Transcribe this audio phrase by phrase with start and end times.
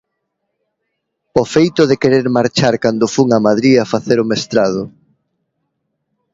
[1.41, 4.83] O feito de querer marchar cando fun a Madrid a facer o mestrado.